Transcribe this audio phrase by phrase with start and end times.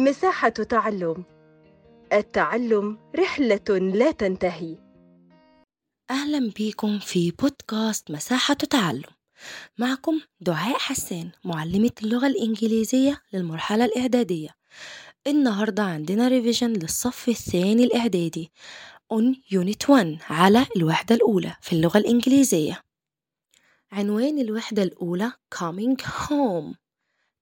[0.00, 1.24] مساحة تعلم.
[2.12, 4.76] التعلم رحلة لا تنتهي.
[6.10, 9.02] أهلا بيكم في بودكاست مساحة تعلم.
[9.78, 14.48] معكم دعاء حسان معلمة اللغة الإنجليزية للمرحلة الإعدادية.
[15.26, 18.52] النهاردة عندنا ريفيجن للصف الثاني الإعدادي
[19.14, 22.80] on Unit 1 على الوحدة الأولى في اللغة الإنجليزية.
[23.92, 26.74] عنوان الوحدة الأولى coming home.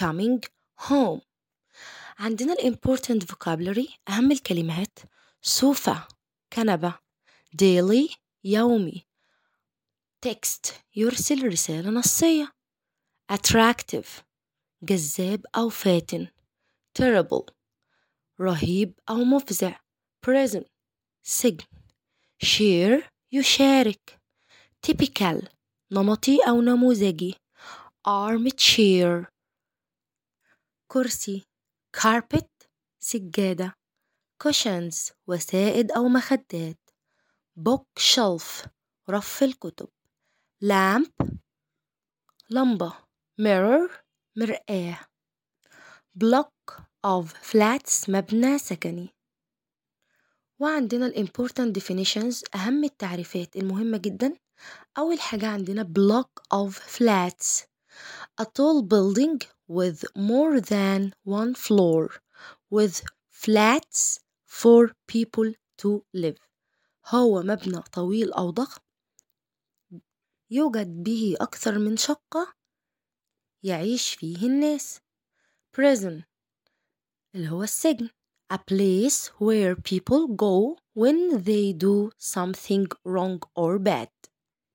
[0.00, 0.40] coming
[0.88, 1.29] home.
[2.20, 4.98] عندنا ال important vocabulary أهم الكلمات
[5.42, 6.08] سوفا
[6.52, 6.94] كنبة
[7.62, 9.06] daily يومي
[10.26, 12.52] text يرسل رسالة نصية
[13.32, 14.08] attractive
[14.82, 16.26] جذاب أو فاتن
[16.98, 17.52] terrible
[18.40, 19.80] رهيب أو مفزع
[20.26, 20.66] present
[21.22, 21.64] سجن
[22.44, 23.02] share
[23.32, 24.20] يشارك
[24.86, 25.48] typical
[25.90, 27.34] نمطي أو نموذجي
[28.08, 29.26] armchair
[30.88, 31.49] كرسي.
[31.96, 32.68] Carpet
[32.98, 33.74] سجادة
[34.44, 36.78] cushions وسائد أو مخدات
[37.60, 38.68] bookshelf
[39.10, 39.88] رف الكتب
[40.64, 41.26] lamp
[42.50, 42.92] لمبة
[43.40, 43.90] mirror
[44.36, 44.98] مرآة
[46.24, 49.08] block of flats مبنى سكني
[50.58, 54.36] وعندنا ال important definitions أهم التعريفات المهمة جدا
[54.98, 57.64] أول حاجة عندنا block of flats
[58.40, 59.38] a tall building
[59.69, 62.03] with more than one floor
[62.75, 62.95] with
[63.29, 66.37] flats for people to live
[67.07, 68.81] هو مبنى طويل أو ضخم
[70.51, 72.53] يوجد به أكثر من شقة
[73.63, 74.99] يعيش فيه الناس
[75.77, 76.23] prison
[77.35, 78.09] اللي هو السجن
[78.53, 84.09] a place where people go when they do something wrong or bad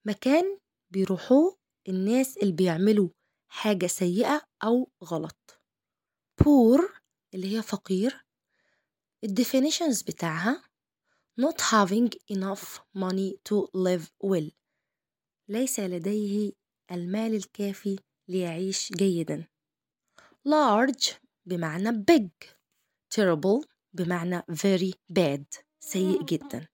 [0.06, 0.58] مكان
[0.92, 1.56] بيروحوه
[1.88, 3.08] الناس اللي بيعملوا
[3.47, 5.61] حاجة سيئة أو غلط.
[6.43, 6.81] poor
[7.33, 8.25] اللي هي فقير
[9.23, 10.63] الديفينيشنز بتاعها
[11.41, 14.51] not having enough money to live well.
[15.47, 16.51] ليس لديه
[16.91, 19.47] المال الكافي ليعيش جيدا.
[20.47, 21.13] large
[21.45, 22.47] بمعنى big
[23.15, 26.67] terrible بمعنى very bad سيء جدا.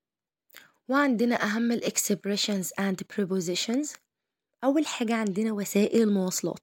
[0.88, 3.98] وعندنا أهم ال expressions and prepositions
[4.64, 6.60] أول حاجة عندنا وسائل المواصلات.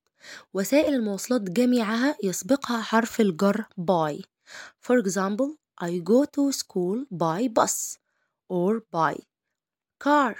[0.55, 4.23] وسائل المواصلات جميعها يسبقها حرف الجر by.
[4.81, 7.99] For example I go to school by bus
[8.49, 9.15] or by
[10.05, 10.35] car.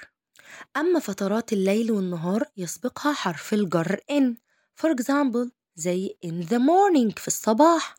[0.77, 4.35] أما فترات الليل والنهار يسبقها حرف الجر in.
[4.83, 7.95] For example زي in the morning في الصباح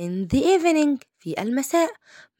[0.00, 1.90] in the evening في المساء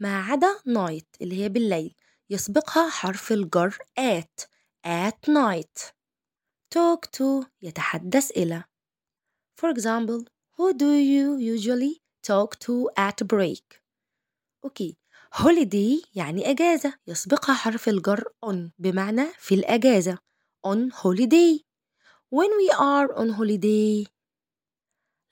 [0.01, 1.95] ما عدا night اللي هي بالليل
[2.31, 4.45] يسبقها حرف الجر at.
[4.87, 5.95] At night.
[6.75, 8.65] Talk to يتحدث إلى
[9.61, 10.25] for example
[10.57, 13.81] who do you usually talk to at break
[14.65, 14.97] أوكي
[15.35, 20.19] holiday يعني أجازة يسبقها حرف الجر on بمعنى في الأجازة
[20.67, 21.61] on holiday
[22.31, 24.07] when we are on holiday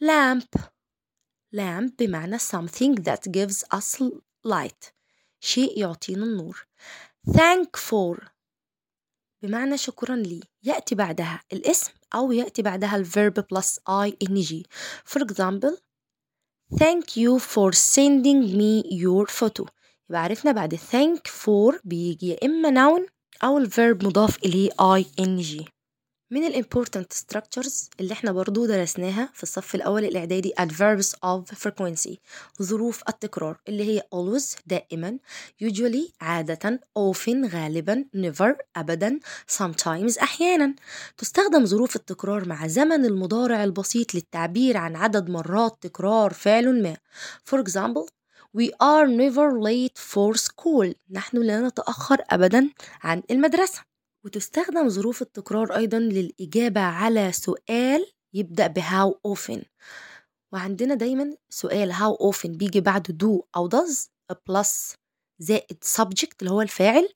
[0.01, 0.57] lamp
[1.53, 4.03] lamp بمعنى something that gives us
[4.45, 4.93] light
[5.41, 6.67] شيء يعطينا النور
[7.31, 8.32] thank for
[9.43, 10.41] بمعنى شكرا لي.
[10.63, 14.63] يأتي بعدها الاسم أو يأتي بعدها الverb plus ing
[15.13, 15.75] for example
[16.75, 19.67] thank you for sending me your photo.
[20.11, 23.09] يبقى عرفنا بعد thank for بيجي يا إما noun
[23.45, 24.71] أو الverb مضاف إليه
[25.21, 25.65] ing
[26.33, 32.15] من ال important structures اللي إحنا برضو درسناها في الصف الأول الإعدادي adverbs of frequency
[32.63, 35.19] ظروف التكرار اللي هي always دائما
[35.65, 39.21] usually عادة often غالبا never أبدا
[39.59, 40.75] sometimes أحيانا.
[41.19, 46.97] تستخدم ظروف التكرار مع زمن المضارع البسيط للتعبير عن عدد مرات تكرار فعل ما.
[47.51, 48.07] For example
[48.59, 50.95] We are never late for school.
[51.11, 52.71] نحن لا نتأخر أبدا
[53.03, 53.92] عن المدرسة.
[54.25, 59.65] وتستخدم ظروف التكرار أيضا للإجابة على سؤال يبدأ ب how often.
[60.53, 64.97] وعندنا دايما سؤال how often بيجي بعده do أو does plus
[65.39, 67.09] زائد subject اللي هو الفاعل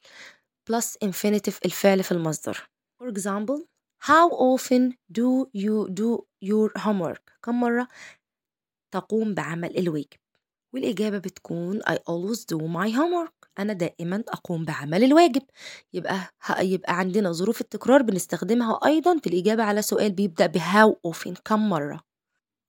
[0.71, 2.69] plus infinitive الفعل في المصدر.
[3.03, 3.63] For example
[4.05, 7.89] how often do you do your homework كم مرة
[8.95, 10.19] تقوم بعمل الواجب؟
[10.75, 13.36] والإجابة بتكون I always do my homework.
[13.59, 15.43] أنا دائما أقوم بعمل الواجب.
[15.93, 16.31] يبقى
[16.61, 21.69] يبقى عندنا ظروف التكرار بنستخدمها أيضا في الإجابة على سؤال بيبدأ ب how often كم
[21.69, 22.01] مرة.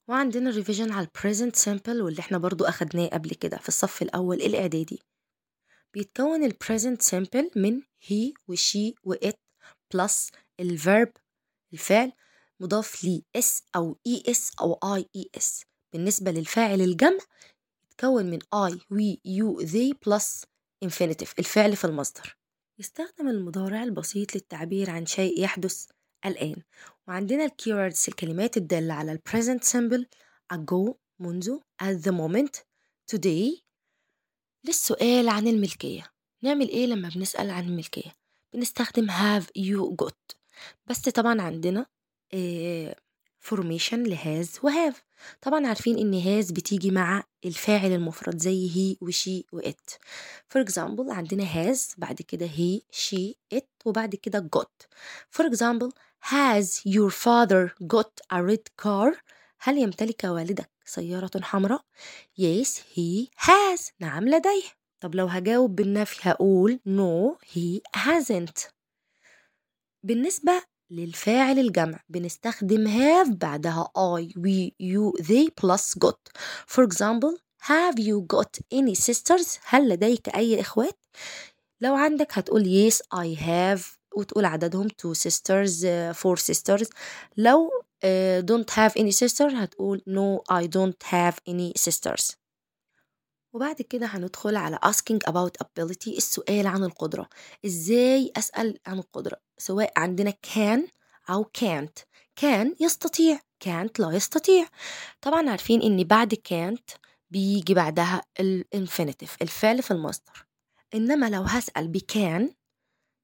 [0.10, 4.38] وعندنا ال revision على present simple واللي إحنا برضو أخدناه قبل كده في الصف الأول
[4.42, 5.00] الإعدادي.
[5.94, 9.36] بيتكون ال present simple من he و she و it
[9.96, 10.30] plus
[10.62, 11.10] ال verb
[11.74, 12.12] الفعل
[12.60, 17.18] مضاف ل s أو es أو ies بالنسبة للفاعل الجمع
[17.84, 20.44] بتتكون من I, we, you, they plus
[20.86, 22.38] infinitive الفعل في المصدر.
[22.80, 25.86] يستخدم المضارع البسيط للتعبير عن شيء يحدث
[26.26, 26.64] الآن.
[27.08, 30.06] وعندنا ال keywords الكلمات الدالة على ال present simple
[30.54, 32.62] ago منذ at the moment
[33.16, 33.62] today.
[34.64, 36.12] للسؤال عن الملكية.
[36.44, 38.16] نعمل إيه لما بنسأل عن الملكية؟
[38.54, 40.36] بنستخدم have you got.
[40.86, 41.86] بس طبعا عندنا
[43.40, 45.04] formation ل has و have
[45.42, 49.90] طبعا عارفين إن has بتيجي مع الفاعل المفرد زي he و she و it
[50.48, 54.88] for example عندنا has بعد كده he she it وبعد كده got.
[55.30, 55.92] for example
[56.26, 59.18] has your father got a red car
[59.60, 61.86] هل يمتلك والدك سيارة حمراء؟
[62.42, 63.92] Yes he has.
[64.00, 64.64] نعم لديه.
[65.00, 68.70] طب لو هجاوب بالنفي هقول no he hasn't.
[70.04, 76.30] بالنسبة للفاعل الجمع بنستخدم have بعدها I, we, you, they plus got
[76.68, 81.00] For example have you got any sisters هل لديك أي إخوات
[81.82, 83.82] لو عندك هتقول yes I have
[84.16, 86.88] وتقول عددهم two sisters uh, four sisters
[87.38, 87.70] لو
[88.06, 92.36] uh, don't have any sister هتقول no I don't have any sisters
[93.54, 97.30] وبعد كده هندخل على asking about ability السؤال عن القدرة.
[97.66, 100.80] إزاي أسأل عن القدرة؟ سواء عندنا can
[101.30, 102.04] أو can't.
[102.40, 104.68] can يستطيع can't لا يستطيع.
[105.22, 106.98] طبعا عارفين إن بعد can't
[107.32, 110.46] بيجي بعدها ال infinitive الفعل في المصدر
[110.96, 112.54] إنما لو هسأل ب can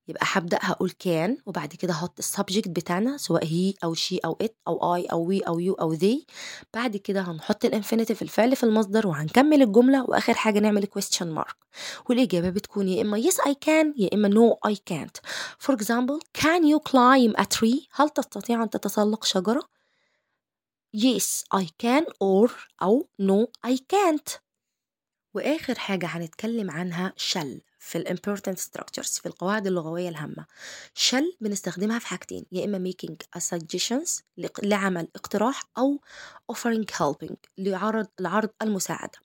[0.07, 4.37] يبقى هبدأ هقول can وبعد كده هحط ال subject بتاعنا سواء he أو she أو
[4.41, 6.25] it أو I أو we أو you أو they
[6.73, 11.55] بعد كده هنحط ال infinitive الفعل في المصدر وهنكمل الجملة وآخر حاجة نعمل question mark.
[12.09, 15.29] والإجابة بتكون يا إما yes I can يا إما no I can't.
[15.67, 19.61] For example can you climb a tree هل تستطيع أن تتسلق شجرة؟
[20.97, 22.51] yes I can or
[22.81, 24.37] أو no I can't.
[25.33, 27.72] وآخر حاجة هنتكلم عنها shall.
[27.83, 30.45] في ال important structures في القواعد اللغوية الهامة.
[30.99, 34.21] shall بنستخدمها في حاجتين يا making a suggestions
[34.63, 36.01] لعمل اقتراح أو
[36.53, 39.19] offering helping لعرض لعرض المساعدة.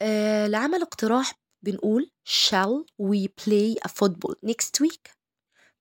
[0.00, 5.10] آه لعمل اقتراح بنقول shall we play a football next week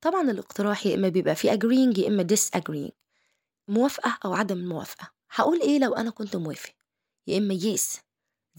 [0.01, 2.91] طبعا الاقتراح يا إما بيبقى فيه agreeing يا إما disagreeing.
[3.67, 5.11] موافقة أو عدم الموافقة.
[5.31, 6.73] هقول إيه لو أنا كنت موافق؟
[7.27, 7.97] يا إما yes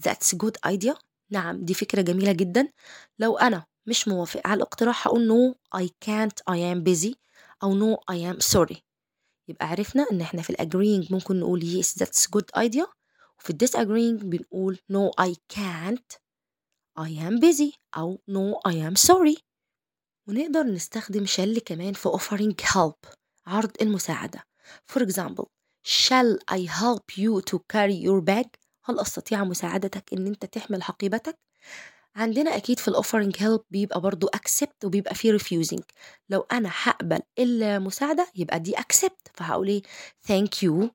[0.07, 1.10] that's good idea.
[1.31, 2.71] نعم دي فكرة جميلة جدا
[3.19, 7.13] لو أنا مش موافق على الاقتراح هقول no I can't I am busy
[7.63, 8.77] أو no I am sorry
[9.47, 12.87] يبقى عرفنا إن إحنا في الagreeing ممكن نقول yes that's good idea
[13.39, 16.17] وفي الديسagreeing بنقول no I can't
[16.99, 19.41] I am busy أو no I am sorry
[20.27, 23.13] ونقدر نستخدم shall كمان في offering help
[23.47, 24.43] عرض المساعدة
[24.93, 25.45] for example
[25.87, 28.47] shall I help you to carry your bag
[28.83, 31.39] هل أستطيع مساعدتك إن أنت تحمل حقيبتك؟
[32.15, 35.81] عندنا أكيد في الأوفرنج هيلب بيبقى برضو accept وبيبقى فيه refusing.
[36.29, 39.81] لو أنا هقبل المساعدة يبقى دي accept فهقول إيه؟
[40.27, 40.87] thank you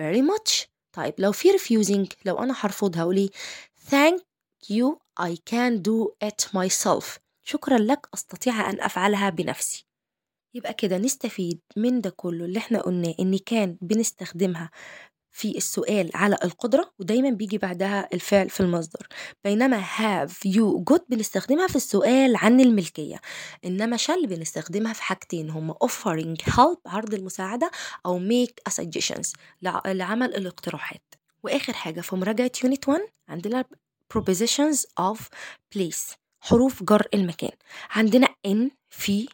[0.00, 0.66] very much.
[0.92, 3.30] طيب لو في refusing لو أنا هرفض هقول إيه؟
[3.90, 4.20] thank
[4.72, 7.18] you I can do it myself.
[7.42, 9.86] شكرا لك أستطيع أن أفعلها بنفسي.
[10.54, 14.70] يبقى كده نستفيد من ده كله اللي إحنا قلناه إن كان بنستخدمها
[15.36, 19.06] في السؤال على القدرة ودايما بيجي بعدها الفعل في المصدر.
[19.44, 23.20] بينما have you got بنستخدمها في السؤال عن الملكية
[23.64, 27.70] إنما shall بنستخدمها في حاجتين هما offering help عرض المساعدة
[28.06, 29.32] أو make a suggestions
[29.86, 31.14] لعمل الاقتراحات.
[31.42, 33.64] وآخر حاجة في مراجعة unit 1 عندنا
[34.14, 35.18] prepositions of
[35.76, 37.52] place حروف جر المكان.
[37.90, 39.28] عندنا in في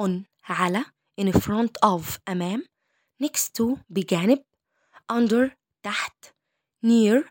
[0.00, 0.10] on
[0.44, 0.84] على
[1.20, 2.64] in front of أمام.
[3.24, 4.38] next to بجانب
[5.12, 5.50] under
[5.84, 6.24] تحت
[6.86, 7.30] near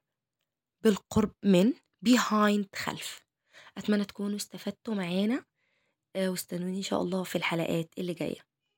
[0.84, 1.74] بالقرب من
[2.10, 3.22] behind خلف.
[3.78, 5.46] أتمنى تكونوا استفدتوا معانا
[6.18, 8.47] واستنوني إن شاء الله في الحلقات اللي جاية.